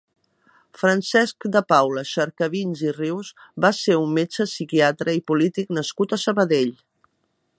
Francesc 0.83 1.45
de 1.55 1.61
Paula 1.73 2.03
Xercavins 2.11 2.81
i 2.87 2.95
Rius 2.95 3.29
va 3.67 3.73
ser 3.81 3.99
un 4.07 4.17
metge 4.19 4.49
psiquiatre 4.53 5.17
i 5.21 5.25
polític 5.33 5.73
nascut 5.81 6.17
a 6.19 6.23
Sabadell. 6.27 6.77